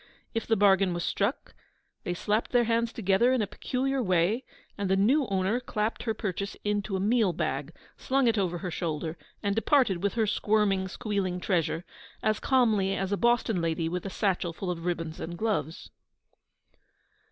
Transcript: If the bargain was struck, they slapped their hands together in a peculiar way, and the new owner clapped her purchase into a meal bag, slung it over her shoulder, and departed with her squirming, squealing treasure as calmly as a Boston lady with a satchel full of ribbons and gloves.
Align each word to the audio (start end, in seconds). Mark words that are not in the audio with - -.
If 0.33 0.47
the 0.47 0.55
bargain 0.57 0.95
was 0.95 1.03
struck, 1.03 1.53
they 2.05 2.15
slapped 2.15 2.49
their 2.53 2.63
hands 2.63 2.91
together 2.91 3.31
in 3.31 3.41
a 3.43 3.45
peculiar 3.45 4.01
way, 4.01 4.43
and 4.75 4.89
the 4.89 4.95
new 4.95 5.27
owner 5.27 5.59
clapped 5.59 6.01
her 6.01 6.15
purchase 6.15 6.57
into 6.63 6.95
a 6.95 6.99
meal 6.99 7.33
bag, 7.33 7.71
slung 7.97 8.27
it 8.27 8.35
over 8.35 8.57
her 8.57 8.71
shoulder, 8.71 9.15
and 9.43 9.53
departed 9.55 10.01
with 10.01 10.15
her 10.15 10.25
squirming, 10.25 10.87
squealing 10.87 11.39
treasure 11.39 11.85
as 12.23 12.39
calmly 12.39 12.95
as 12.95 13.11
a 13.11 13.15
Boston 13.17 13.61
lady 13.61 13.87
with 13.87 14.03
a 14.03 14.09
satchel 14.09 14.53
full 14.53 14.71
of 14.71 14.85
ribbons 14.85 15.19
and 15.19 15.37
gloves. 15.37 15.91